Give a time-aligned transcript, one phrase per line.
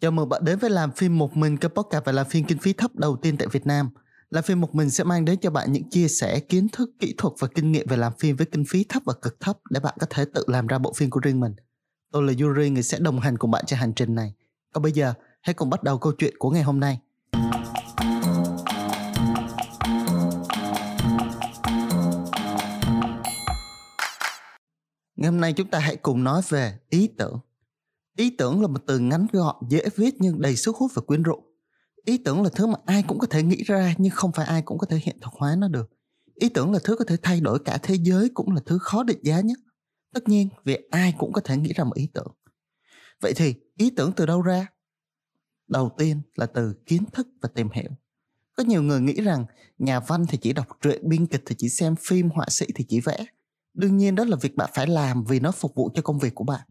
[0.00, 2.58] Chào mừng bạn đến với làm phim một mình kênh podcast và làm phim kinh
[2.58, 3.90] phí thấp đầu tiên tại Việt Nam.
[4.30, 7.14] Làm phim một mình sẽ mang đến cho bạn những chia sẻ kiến thức, kỹ
[7.18, 9.80] thuật và kinh nghiệm về làm phim với kinh phí thấp và cực thấp để
[9.80, 11.54] bạn có thể tự làm ra bộ phim của riêng mình.
[12.12, 14.34] Tôi là Yuri, người sẽ đồng hành cùng bạn trên hành trình này.
[14.72, 16.98] Còn bây giờ, hãy cùng bắt đầu câu chuyện của ngày hôm nay.
[25.16, 27.38] Ngày hôm nay chúng ta hãy cùng nói về ý tưởng.
[28.16, 31.22] Ý tưởng là một từ ngắn gọn, dễ viết nhưng đầy sức hút và quyến
[31.22, 31.42] rũ.
[32.04, 34.62] Ý tưởng là thứ mà ai cũng có thể nghĩ ra nhưng không phải ai
[34.62, 35.90] cũng có thể hiện thực hóa nó được.
[36.34, 39.02] Ý tưởng là thứ có thể thay đổi cả thế giới cũng là thứ khó
[39.02, 39.58] định giá nhất.
[40.14, 42.34] Tất nhiên vì ai cũng có thể nghĩ ra một ý tưởng.
[43.20, 44.66] Vậy thì ý tưởng từ đâu ra?
[45.68, 47.90] Đầu tiên là từ kiến thức và tìm hiểu.
[48.56, 49.44] Có nhiều người nghĩ rằng
[49.78, 52.84] nhà văn thì chỉ đọc truyện, biên kịch thì chỉ xem phim, họa sĩ thì
[52.88, 53.24] chỉ vẽ.
[53.74, 56.34] Đương nhiên đó là việc bạn phải làm vì nó phục vụ cho công việc
[56.34, 56.66] của bạn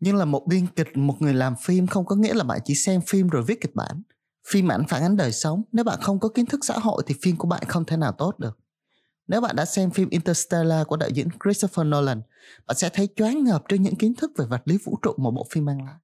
[0.00, 2.74] nhưng là một biên kịch một người làm phim không có nghĩa là bạn chỉ
[2.74, 4.02] xem phim rồi viết kịch bản
[4.48, 7.14] phim ảnh phản ánh đời sống nếu bạn không có kiến thức xã hội thì
[7.22, 8.58] phim của bạn không thể nào tốt được
[9.28, 12.22] nếu bạn đã xem phim Interstellar của đạo diễn Christopher Nolan,
[12.66, 15.30] bạn sẽ thấy choáng ngợp trước những kiến thức về vật lý vũ trụ mà
[15.30, 15.94] bộ phim mang lại.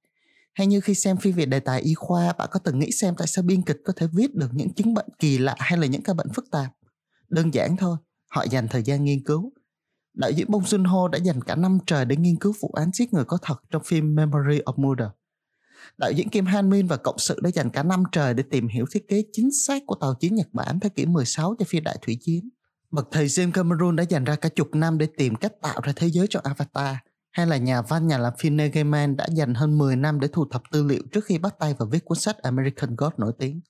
[0.53, 3.15] Hay như khi xem phim về đề tài y khoa, bạn có từng nghĩ xem
[3.17, 5.87] tại sao biên kịch có thể viết được những chứng bệnh kỳ lạ hay là
[5.87, 6.71] những ca bệnh phức tạp?
[7.29, 7.97] Đơn giản thôi,
[8.27, 9.53] họ dành thời gian nghiên cứu,
[10.15, 12.91] đạo diễn Bong Joon Ho đã dành cả năm trời để nghiên cứu vụ án
[12.93, 15.07] giết người có thật trong phim Memory of Murder.
[15.97, 18.67] Đạo diễn Kim Han Min và cộng sự đã dành cả năm trời để tìm
[18.67, 21.83] hiểu thiết kế chính xác của tàu chiến Nhật Bản thế kỷ 16 cho phim
[21.83, 22.49] Đại Thủy Chiến.
[22.91, 25.93] Bậc thầy James Cameron đã dành ra cả chục năm để tìm cách tạo ra
[25.95, 26.95] thế giới cho Avatar.
[27.31, 30.27] Hay là nhà văn, nhà làm phim Neil Gaiman đã dành hơn 10 năm để
[30.33, 33.31] thu thập tư liệu trước khi bắt tay vào viết cuốn sách American God nổi
[33.39, 33.61] tiếng.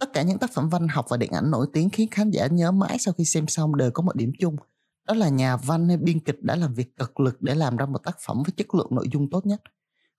[0.00, 2.46] Tất cả những tác phẩm văn học và điện ảnh nổi tiếng khiến khán giả
[2.46, 4.56] nhớ mãi sau khi xem xong đều có một điểm chung–
[5.06, 7.86] đó là nhà văn hay biên kịch đã làm việc cực lực để làm ra
[7.86, 9.62] một tác phẩm với chất lượng nội dung tốt nhất.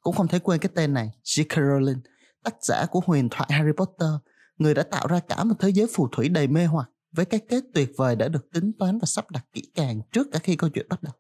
[0.01, 1.47] Cũng không thể quên cái tên này, J.K.
[1.47, 1.99] Rowling,
[2.43, 4.09] tác giả của huyền thoại Harry Potter,
[4.57, 7.39] người đã tạo ra cả một thế giới phù thủy đầy mê hoặc với cái
[7.49, 10.55] kết tuyệt vời đã được tính toán và sắp đặt kỹ càng trước cả khi
[10.55, 11.13] câu chuyện bắt đầu.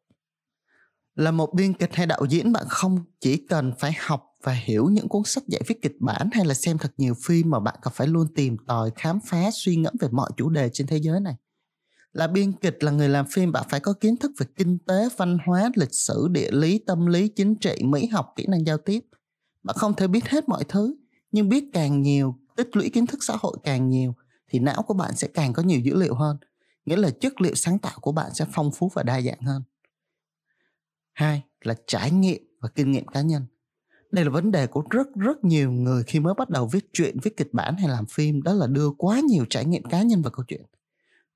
[1.15, 4.89] Là một biên kịch hay đạo diễn bạn không chỉ cần phải học và hiểu
[4.89, 7.75] những cuốn sách giải viết kịch bản hay là xem thật nhiều phim mà bạn
[7.81, 10.97] còn phải luôn tìm tòi khám phá suy ngẫm về mọi chủ đề trên thế
[10.97, 11.35] giới này
[12.17, 15.09] là biên kịch là người làm phim bạn phải có kiến thức về kinh tế,
[15.17, 18.77] văn hóa, lịch sử, địa lý, tâm lý, chính trị, mỹ học, kỹ năng giao
[18.77, 19.05] tiếp.
[19.63, 20.95] Bạn không thể biết hết mọi thứ,
[21.31, 24.13] nhưng biết càng nhiều, tích lũy kiến thức xã hội càng nhiều,
[24.49, 26.37] thì não của bạn sẽ càng có nhiều dữ liệu hơn.
[26.85, 29.63] Nghĩa là chất liệu sáng tạo của bạn sẽ phong phú và đa dạng hơn.
[31.13, 33.45] Hai là trải nghiệm và kinh nghiệm cá nhân.
[34.11, 37.17] Đây là vấn đề của rất rất nhiều người khi mới bắt đầu viết truyện,
[37.23, 38.43] viết kịch bản hay làm phim.
[38.43, 40.61] Đó là đưa quá nhiều trải nghiệm cá nhân vào câu chuyện.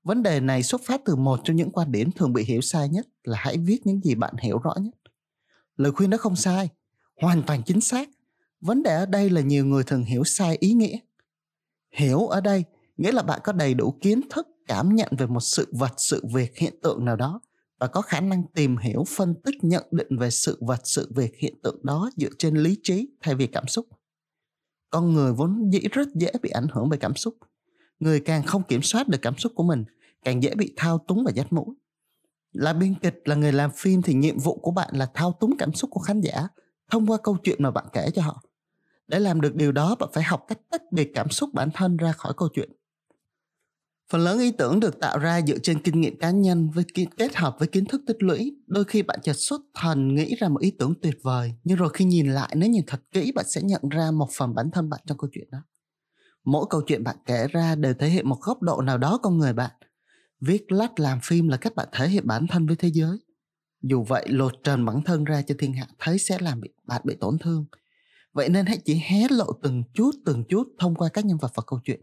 [0.04, 2.88] Vấn đề này xuất phát từ một trong những quan điểm thường bị hiểu sai
[2.88, 4.94] nhất là hãy viết những gì bạn hiểu rõ nhất.
[5.76, 6.68] Lời khuyên đó không sai,
[7.20, 8.08] hoàn toàn chính xác.
[8.60, 10.98] Vấn đề ở đây là nhiều người thường hiểu sai ý nghĩa.
[11.90, 12.64] Hiểu ở đây
[12.96, 16.24] nghĩa là bạn có đầy đủ kiến thức cảm nhận về một sự vật, sự
[16.34, 17.40] việc, hiện tượng nào đó
[17.80, 21.36] và có khả năng tìm hiểu, phân tích, nhận định về sự vật, sự việc,
[21.38, 23.86] hiện tượng đó dựa trên lý trí thay vì cảm xúc.
[24.90, 27.34] Con người vốn dĩ rất dễ bị ảnh hưởng bởi cảm xúc
[28.02, 29.84] người càng không kiểm soát được cảm xúc của mình,
[30.24, 31.74] càng dễ bị thao túng và dắt mũi.
[32.52, 35.56] Là biên kịch, là người làm phim thì nhiệm vụ của bạn là thao túng
[35.58, 36.48] cảm xúc của khán giả
[36.90, 38.42] thông qua câu chuyện mà bạn kể cho họ.
[39.08, 41.96] Để làm được điều đó, bạn phải học cách tách biệt cảm xúc bản thân
[41.96, 42.70] ra khỏi câu chuyện.
[44.10, 46.84] Phần lớn ý tưởng được tạo ra dựa trên kinh nghiệm cá nhân với
[47.16, 48.56] kết hợp với kiến thức tích lũy.
[48.66, 51.88] Đôi khi bạn chợt xuất thần nghĩ ra một ý tưởng tuyệt vời, nhưng rồi
[51.94, 54.90] khi nhìn lại, nếu nhìn thật kỹ, bạn sẽ nhận ra một phần bản thân
[54.90, 55.58] bạn trong câu chuyện đó
[56.44, 59.38] mỗi câu chuyện bạn kể ra đều thể hiện một góc độ nào đó con
[59.38, 59.70] người bạn.
[60.40, 63.18] Viết lách làm phim là cách bạn thể hiện bản thân với thế giới.
[63.82, 67.02] Dù vậy lột trần bản thân ra cho thiên hạ thấy sẽ làm bị, bạn
[67.04, 67.64] bị tổn thương.
[68.32, 71.52] Vậy nên hãy chỉ hé lộ từng chút từng chút thông qua các nhân vật
[71.54, 72.00] và câu chuyện.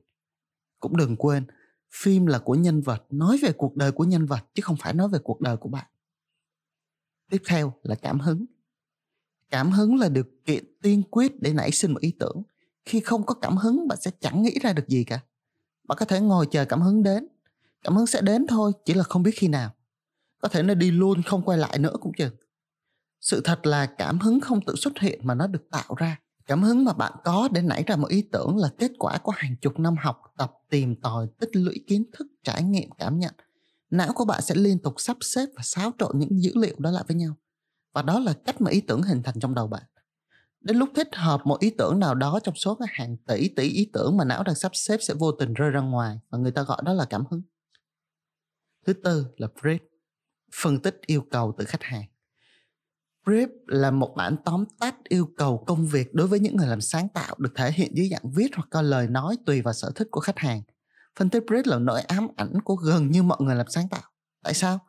[0.80, 1.46] Cũng đừng quên
[1.92, 4.94] phim là của nhân vật nói về cuộc đời của nhân vật chứ không phải
[4.94, 5.86] nói về cuộc đời của bạn.
[7.30, 8.46] Tiếp theo là cảm hứng.
[9.50, 12.44] Cảm hứng là điều kiện tiên quyết để nảy sinh một ý tưởng
[12.86, 15.20] khi không có cảm hứng, bạn sẽ chẳng nghĩ ra được gì cả.
[15.88, 17.28] Bạn có thể ngồi chờ cảm hứng đến.
[17.84, 19.72] Cảm hứng sẽ đến thôi, chỉ là không biết khi nào.
[20.42, 22.34] Có thể nó đi luôn, không quay lại nữa cũng chừng
[23.22, 26.20] sự thật là cảm hứng không tự xuất hiện mà nó được tạo ra.
[26.46, 29.32] Cảm hứng mà bạn có để nảy ra một ý tưởng là kết quả của
[29.32, 33.34] hàng chục năm học, tập, tìm tòi, tích lũy kiến thức, trải nghiệm cảm nhận.
[33.90, 36.92] Não của bạn sẽ liên tục sắp xếp và xáo trộn những dữ liệu đó
[36.92, 37.36] lại với nhau.
[37.94, 39.84] Và đó là cách mà ý tưởng hình thành trong đầu bạn
[40.62, 43.70] đến lúc thích hợp một ý tưởng nào đó trong số các hàng tỷ tỷ
[43.70, 46.52] ý tưởng mà não đang sắp xếp sẽ vô tình rơi ra ngoài và người
[46.52, 47.42] ta gọi đó là cảm hứng
[48.86, 49.80] thứ tư là brief,
[50.56, 52.06] phân tích yêu cầu từ khách hàng
[53.30, 56.82] brief là một bản tóm tắt yêu cầu công việc đối với những người làm
[56.82, 59.92] sáng tạo được thể hiện dưới dạng viết hoặc có lời nói tùy vào sở
[59.96, 60.62] thích của khách hàng.
[61.20, 64.02] Phân tích brief là nỗi ám ảnh của gần như mọi người làm sáng tạo.
[64.44, 64.80] Tại sao?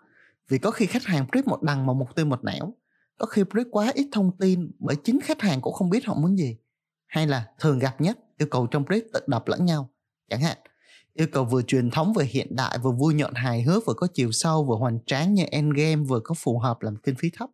[0.49, 2.75] Vì có khi khách hàng brief một đằng mà mục tiêu một nẻo.
[3.21, 6.15] Có khi brief quá ít thông tin bởi chính khách hàng cũng không biết họ
[6.15, 6.57] muốn gì.
[7.07, 9.91] Hay là thường gặp nhất yêu cầu trong brief tự đọc lẫn nhau.
[10.29, 10.59] Chẳng hạn,
[11.15, 14.07] yêu cầu vừa truyền thống vừa hiện đại vừa vui nhộn hài hước vừa có
[14.15, 17.51] chiều sâu vừa hoành tráng như Endgame vừa có phù hợp làm kinh phí thấp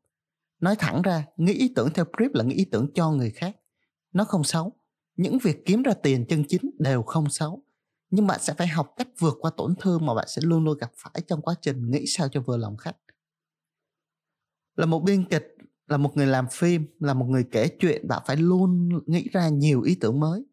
[0.61, 3.57] nói thẳng ra nghĩ ý tưởng theo brief là nghĩ ý tưởng cho người khác
[4.13, 4.73] nó không xấu
[5.17, 7.63] những việc kiếm ra tiền chân chính đều không xấu
[8.11, 10.79] nhưng bạn sẽ phải học cách vượt qua tổn thương mà bạn sẽ luôn luôn
[10.79, 12.97] gặp phải trong quá trình nghĩ sao cho vừa lòng khách
[14.77, 15.56] là một biên kịch
[15.89, 19.49] là một người làm phim, là một người kể chuyện, bạn phải luôn nghĩ ra
[19.49, 20.45] nhiều ý tưởng mới.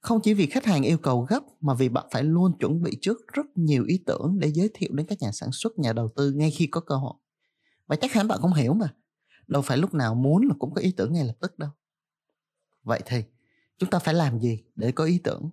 [0.00, 2.98] Không chỉ vì khách hàng yêu cầu gấp mà vì bạn phải luôn chuẩn bị
[3.00, 6.08] trước rất nhiều ý tưởng để giới thiệu đến các nhà sản xuất, nhà đầu
[6.16, 7.14] tư ngay khi có cơ hội.
[7.86, 8.94] Và chắc hẳn bạn cũng hiểu mà,
[9.46, 11.70] đâu phải lúc nào muốn là cũng có ý tưởng ngay lập tức đâu.
[12.82, 13.22] Vậy thì,
[13.78, 15.50] chúng ta phải làm gì để có ý tưởng?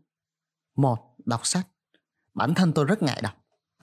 [0.76, 1.68] Một, đọc sách.
[2.34, 3.34] Bản thân tôi rất ngại đọc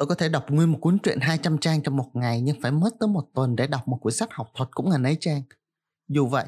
[0.02, 2.72] tôi có thể đọc nguyên một cuốn truyện 200 trang trong một ngày nhưng phải
[2.72, 5.42] mất tới một tuần để đọc một cuốn sách học thuật cũng ngàn ấy trang.
[6.08, 6.44] Dù vậy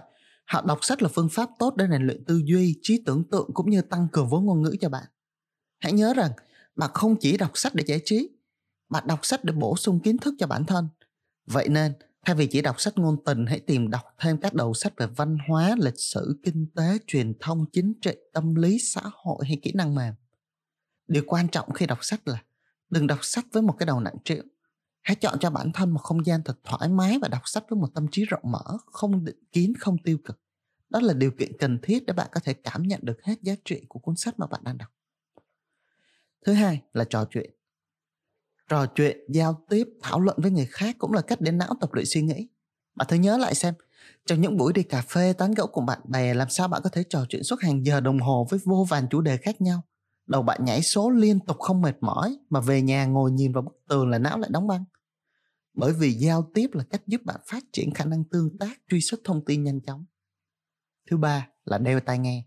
[0.46, 3.50] họ đọc sách là phương pháp tốt để rèn luyện tư duy trí tưởng tượng
[3.54, 5.04] cũng như tăng cường vốn ngôn ngữ cho bạn.
[5.80, 6.30] Hãy nhớ rằng
[6.76, 8.28] bạn không chỉ đọc sách để giải trí
[8.88, 10.88] bạn đọc sách để bổ sung kiến thức cho bản thân.
[11.46, 11.92] Vậy nên
[12.26, 15.06] Thay vì chỉ đọc sách ngôn tình, hãy tìm đọc thêm các đầu sách về
[15.06, 19.58] văn hóa, lịch sử, kinh tế, truyền thông, chính trị, tâm lý, xã hội hay
[19.62, 20.14] kỹ năng mềm.
[21.08, 22.42] Điều quan trọng khi đọc sách là
[22.90, 24.42] đừng đọc sách với một cái đầu nặng trĩu.
[25.02, 27.80] Hãy chọn cho bản thân một không gian thật thoải mái và đọc sách với
[27.80, 30.40] một tâm trí rộng mở, không định kiến, không tiêu cực.
[30.90, 33.54] Đó là điều kiện cần thiết để bạn có thể cảm nhận được hết giá
[33.64, 34.88] trị của cuốn sách mà bạn đang đọc.
[36.44, 37.50] Thứ hai là trò chuyện
[38.68, 41.90] trò chuyện giao tiếp thảo luận với người khác cũng là cách để não tập
[41.92, 42.48] luyện suy nghĩ
[42.94, 43.74] bạn thử nhớ lại xem
[44.26, 46.90] trong những buổi đi cà phê tán gẫu cùng bạn bè làm sao bạn có
[46.90, 49.82] thể trò chuyện suốt hàng giờ đồng hồ với vô vàn chủ đề khác nhau
[50.26, 53.62] đầu bạn nhảy số liên tục không mệt mỏi, mà về nhà ngồi nhìn vào
[53.62, 54.84] bức tường là não lại đóng băng.
[55.74, 59.00] Bởi vì giao tiếp là cách giúp bạn phát triển khả năng tương tác, truy
[59.00, 60.04] xuất thông tin nhanh chóng.
[61.10, 62.44] Thứ ba là đeo tai nghe.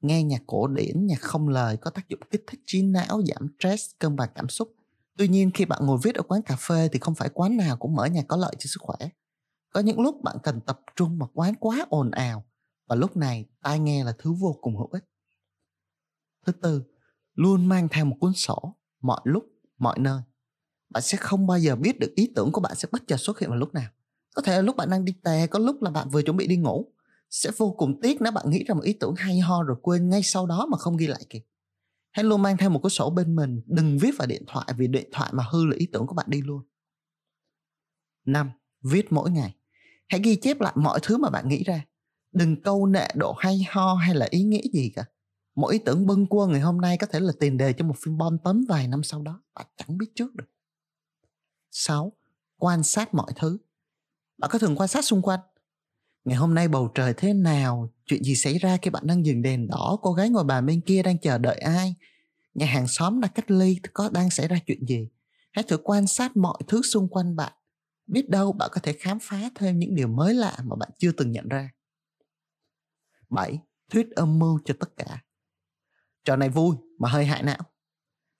[0.00, 3.48] Nghe nhạc cổ điển, nhạc không lời có tác dụng kích thích trí não, giảm
[3.58, 4.74] stress, cân bằng cảm xúc.
[5.16, 7.76] Tuy nhiên, khi bạn ngồi viết ở quán cà phê thì không phải quán nào
[7.76, 9.08] cũng mở nhạc có lợi cho sức khỏe.
[9.72, 12.44] Có những lúc bạn cần tập trung mà quán quá ồn ào.
[12.88, 15.04] Và lúc này, tai nghe là thứ vô cùng hữu ích.
[16.46, 16.82] Thứ tư,
[17.34, 19.44] luôn mang theo một cuốn sổ mọi lúc,
[19.78, 20.22] mọi nơi.
[20.90, 23.40] Bạn sẽ không bao giờ biết được ý tưởng của bạn sẽ bất chợt xuất
[23.40, 23.90] hiện vào lúc nào.
[24.34, 26.46] Có thể là lúc bạn đang đi tè, có lúc là bạn vừa chuẩn bị
[26.46, 26.92] đi ngủ.
[27.30, 30.08] Sẽ vô cùng tiếc nếu bạn nghĩ ra một ý tưởng hay ho rồi quên
[30.08, 31.42] ngay sau đó mà không ghi lại kịp
[32.18, 34.86] hãy luôn mang theo một cuốn sổ bên mình đừng viết vào điện thoại vì
[34.86, 36.62] điện thoại mà hư là ý tưởng của bạn đi luôn
[38.24, 38.50] năm
[38.82, 39.54] viết mỗi ngày
[40.08, 41.84] hãy ghi chép lại mọi thứ mà bạn nghĩ ra
[42.32, 45.04] đừng câu nệ độ hay ho hay là ý nghĩa gì cả
[45.58, 47.94] mỗi ý tưởng bâng quơ ngày hôm nay có thể là tiền đề cho một
[48.04, 50.44] phim bom tấn vài năm sau đó, bạn chẳng biết trước được
[51.70, 52.12] 6.
[52.56, 53.58] Quan sát mọi thứ
[54.38, 55.40] Bạn có thường quan sát xung quanh
[56.24, 57.92] Ngày hôm nay bầu trời thế nào?
[58.06, 59.98] Chuyện gì xảy ra khi bạn đang dừng đèn đỏ?
[60.02, 61.94] Cô gái ngồi bàn bên kia đang chờ đợi ai?
[62.54, 65.08] Nhà hàng xóm đang cách ly có đang xảy ra chuyện gì?
[65.52, 67.52] Hãy thử quan sát mọi thứ xung quanh bạn.
[68.06, 71.12] Biết đâu bạn có thể khám phá thêm những điều mới lạ mà bạn chưa
[71.12, 71.70] từng nhận ra.
[73.30, 73.58] 7.
[73.90, 75.22] Thuyết âm mưu cho tất cả.
[76.28, 77.58] Trò này vui mà hơi hại não.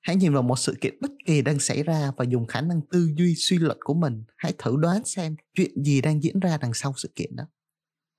[0.01, 2.81] Hãy nhìn vào một sự kiện bất kỳ đang xảy ra và dùng khả năng
[2.91, 4.25] tư duy, suy luận của mình.
[4.37, 7.45] Hãy thử đoán xem chuyện gì đang diễn ra đằng sau sự kiện đó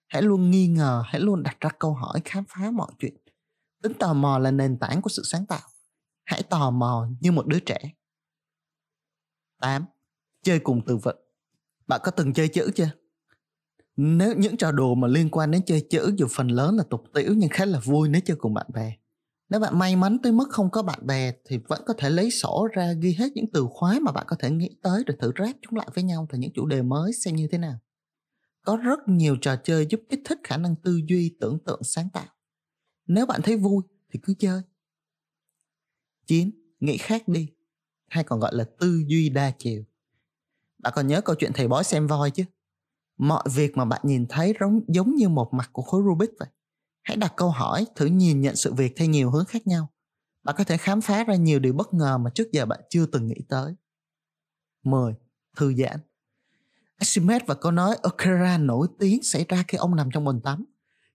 [0.10, 3.14] hãy luôn nghi ngờ, hãy luôn đặt ra câu hỏi khám phá mọi chuyện
[3.84, 5.70] tính tò mò là nền tảng của sự sáng tạo
[6.26, 7.80] hãy tò mò như một đứa trẻ
[9.62, 9.86] 8.
[10.44, 11.18] Chơi cùng từ vựng
[11.88, 12.90] Bạn có từng chơi chữ chưa?
[13.96, 17.04] Nếu những trò đùa mà liên quan đến chơi chữ, dù phần lớn là tục
[17.14, 18.98] tiểu nhưng khá là vui nếu chơi cùng bạn bè.
[19.50, 22.32] Nếu bạn may mắn tới mức không có bạn bè thì vẫn có thể lấy
[22.32, 25.32] sổ ra ghi hết những từ khóa mà bạn có thể nghĩ tới rồi thử
[25.38, 27.80] ráp chúng lại với nhau thành những chủ đề mới xem như thế nào.
[28.66, 32.10] Có rất nhiều trò chơi giúp kích thích khả năng tư duy tưởng tượng sáng
[32.14, 32.26] tạo.
[33.08, 34.62] Nếu bạn thấy vui thì cứ chơi.
[36.26, 36.52] 9.
[36.80, 37.50] Nghĩ khác đi
[38.08, 39.84] hay còn gọi là tư duy đa chiều.
[40.78, 42.44] Bạn còn nhớ câu chuyện thầy bói xem voi chứ?
[43.18, 46.50] Mọi việc mà bạn nhìn thấy giống, giống như một mặt của khối Rubik vậy
[47.10, 49.90] hãy đặt câu hỏi thử nhìn nhận sự việc theo nhiều hướng khác nhau
[50.44, 53.06] bạn có thể khám phá ra nhiều điều bất ngờ mà trước giờ bạn chưa
[53.06, 53.76] từng nghĩ tới
[54.84, 55.14] 10.
[55.58, 56.00] Thư giãn
[56.98, 60.66] Archimedes và câu nói Okara nổi tiếng xảy ra khi ông nằm trong bồn tắm.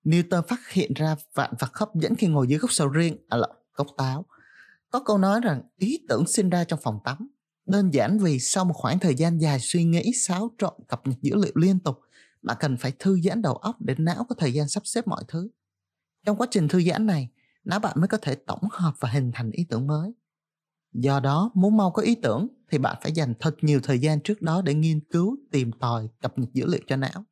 [0.05, 3.37] Newton phát hiện ra vạn vật hấp dẫn khi ngồi dưới gốc sầu riêng, à
[3.37, 4.25] là gốc táo.
[4.91, 7.29] Có câu nói rằng ý tưởng sinh ra trong phòng tắm.
[7.67, 11.19] Đơn giản vì sau một khoảng thời gian dài suy nghĩ xáo trộn cập nhật
[11.23, 12.01] dữ liệu liên tục,
[12.43, 15.25] bạn cần phải thư giãn đầu óc để não có thời gian sắp xếp mọi
[15.29, 15.49] thứ
[16.25, 17.29] trong quá trình thư giãn này
[17.65, 20.13] não bạn mới có thể tổng hợp và hình thành ý tưởng mới.
[20.93, 24.21] Do đó, muốn mau có ý tưởng thì bạn phải dành thật nhiều thời gian
[24.21, 27.25] trước đó để nghiên cứu, tìm tòi, cập nhật dữ liệu cho não.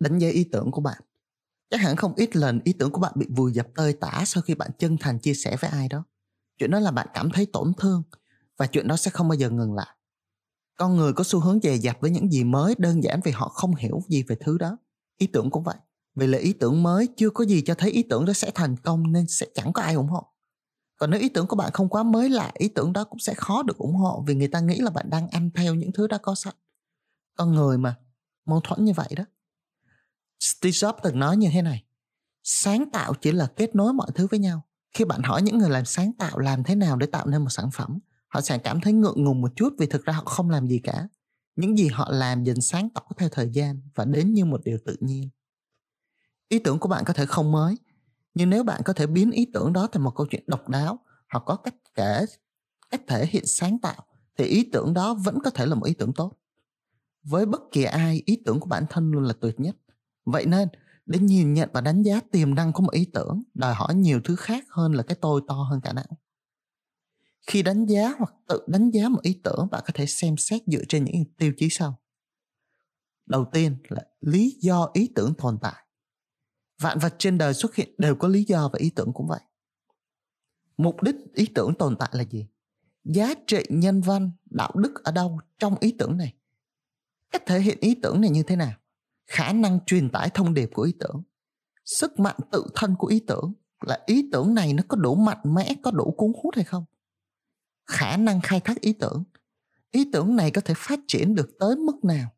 [0.00, 1.02] Đánh giá ý tưởng của bạn.
[1.70, 4.42] Chắc hẳn không ít lần ý tưởng của bạn bị vùi dập tơi tả sau
[4.42, 6.04] khi bạn chân thành chia sẻ với ai đó.
[6.58, 8.02] Chuyện đó là bạn cảm thấy tổn thương
[8.56, 9.96] và chuyện đó sẽ không bao giờ ngừng lại.
[10.76, 13.48] Con người có xu hướng dè dặt với những gì mới, đơn giản vì họ
[13.48, 14.78] không hiểu gì về thứ đó.
[15.18, 15.76] Ý tưởng cũng vậy
[16.14, 18.76] vì là ý tưởng mới, chưa có gì cho thấy ý tưởng đó sẽ thành
[18.76, 20.26] công nên sẽ chẳng có ai ủng hộ.
[20.96, 23.34] Còn nếu ý tưởng của bạn không quá mới lạ, ý tưởng đó cũng sẽ
[23.34, 26.06] khó được ủng hộ vì người ta nghĩ là bạn đang ăn theo những thứ
[26.06, 26.54] đã có sẵn.
[27.36, 27.96] Con người mà,
[28.44, 29.24] mâu thuẫn như vậy đó.
[30.40, 31.84] Steve Jobs từng nói như thế này,
[32.42, 34.62] sáng tạo chỉ là kết nối mọi thứ với nhau.
[34.94, 37.50] Khi bạn hỏi những người làm sáng tạo làm thế nào để tạo nên một
[37.50, 40.50] sản phẩm, họ sẽ cảm thấy ngượng ngùng một chút vì thực ra họ không
[40.50, 41.08] làm gì cả.
[41.56, 44.78] Những gì họ làm dần sáng tỏ theo thời gian và đến như một điều
[44.86, 45.30] tự nhiên
[46.54, 47.78] ý tưởng của bạn có thể không mới.
[48.34, 50.98] Nhưng nếu bạn có thể biến ý tưởng đó thành một câu chuyện độc đáo
[51.32, 52.24] hoặc có cách kể,
[52.90, 54.04] cách thể hiện sáng tạo,
[54.38, 56.32] thì ý tưởng đó vẫn có thể là một ý tưởng tốt.
[57.22, 59.76] Với bất kỳ ai, ý tưởng của bản thân luôn là tuyệt nhất.
[60.24, 60.68] Vậy nên,
[61.06, 64.20] để nhìn nhận và đánh giá tiềm năng của một ý tưởng, đòi hỏi nhiều
[64.24, 66.18] thứ khác hơn là cái tôi to hơn cả não.
[67.46, 70.62] Khi đánh giá hoặc tự đánh giá một ý tưởng, bạn có thể xem xét
[70.66, 72.00] dựa trên những tiêu chí sau.
[73.26, 75.83] Đầu tiên là lý do ý tưởng tồn tại
[76.84, 79.40] vạn vật trên đời xuất hiện đều có lý do và ý tưởng cũng vậy.
[80.76, 82.46] Mục đích, ý tưởng tồn tại là gì?
[83.04, 86.34] Giá trị, nhân văn, đạo đức ở đâu trong ý tưởng này?
[87.30, 88.72] Cách thể hiện ý tưởng này như thế nào?
[89.26, 91.22] Khả năng truyền tải thông điệp của ý tưởng.
[91.84, 93.52] Sức mạnh tự thân của ý tưởng.
[93.80, 96.84] Là ý tưởng này nó có đủ mạnh mẽ, có đủ cuốn hút hay không?
[97.86, 99.24] Khả năng khai thác ý tưởng.
[99.90, 102.30] Ý tưởng này có thể phát triển được tới mức nào?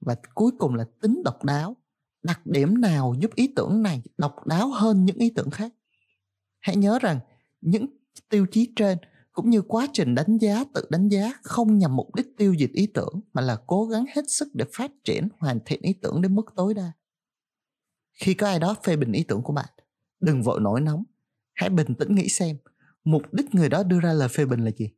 [0.00, 1.76] Và cuối cùng là tính độc đáo
[2.22, 5.72] đặc điểm nào giúp ý tưởng này độc đáo hơn những ý tưởng khác?
[6.60, 7.20] Hãy nhớ rằng
[7.60, 7.86] những
[8.28, 8.98] tiêu chí trên
[9.32, 12.70] cũng như quá trình đánh giá, tự đánh giá không nhằm mục đích tiêu diệt
[12.72, 16.22] ý tưởng mà là cố gắng hết sức để phát triển, hoàn thiện ý tưởng
[16.22, 16.92] đến mức tối đa.
[18.14, 19.68] Khi có ai đó phê bình ý tưởng của bạn,
[20.20, 21.04] đừng vội nổi nóng.
[21.54, 22.56] Hãy bình tĩnh nghĩ xem,
[23.04, 24.90] mục đích người đó đưa ra lời phê bình là gì?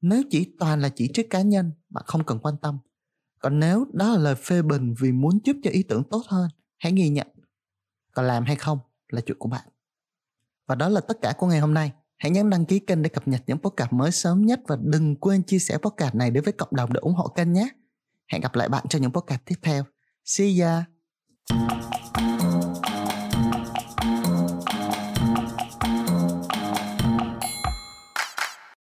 [0.00, 2.78] Nếu chỉ toàn là chỉ trích cá nhân, bạn không cần quan tâm
[3.40, 6.48] còn nếu đó là lời phê bình vì muốn giúp cho ý tưởng tốt hơn,
[6.78, 7.26] hãy ghi nhận.
[8.14, 8.78] Còn làm hay không
[9.08, 9.68] là chuyện của bạn.
[10.66, 11.92] Và đó là tất cả của ngày hôm nay.
[12.16, 15.16] Hãy nhấn đăng ký kênh để cập nhật những podcast mới sớm nhất và đừng
[15.16, 17.68] quên chia sẻ podcast này đến với cộng đồng để ủng hộ kênh nhé.
[18.32, 19.84] Hẹn gặp lại bạn trong những podcast tiếp theo.
[20.24, 21.99] See ya!